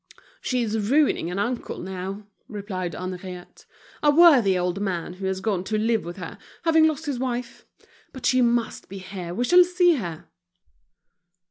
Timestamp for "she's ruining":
0.41-1.29